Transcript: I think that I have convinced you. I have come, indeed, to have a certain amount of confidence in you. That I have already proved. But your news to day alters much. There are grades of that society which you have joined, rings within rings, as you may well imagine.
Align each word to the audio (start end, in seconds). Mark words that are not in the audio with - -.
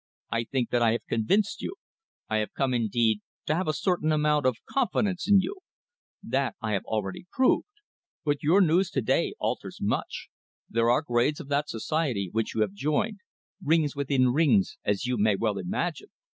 I 0.31 0.45
think 0.45 0.71
that 0.71 0.81
I 0.81 0.93
have 0.93 1.05
convinced 1.05 1.61
you. 1.61 1.75
I 2.27 2.37
have 2.37 2.55
come, 2.55 2.73
indeed, 2.73 3.21
to 3.45 3.53
have 3.53 3.67
a 3.67 3.71
certain 3.73 4.11
amount 4.11 4.47
of 4.47 4.57
confidence 4.67 5.29
in 5.29 5.41
you. 5.41 5.57
That 6.23 6.55
I 6.59 6.71
have 6.71 6.85
already 6.85 7.27
proved. 7.31 7.67
But 8.25 8.41
your 8.41 8.61
news 8.61 8.89
to 8.97 9.01
day 9.03 9.35
alters 9.37 9.77
much. 9.79 10.29
There 10.67 10.89
are 10.89 11.03
grades 11.03 11.39
of 11.39 11.49
that 11.49 11.69
society 11.69 12.29
which 12.31 12.55
you 12.55 12.61
have 12.61 12.73
joined, 12.73 13.19
rings 13.63 13.95
within 13.95 14.29
rings, 14.33 14.79
as 14.83 15.05
you 15.05 15.17
may 15.19 15.35
well 15.35 15.59
imagine. 15.59 16.09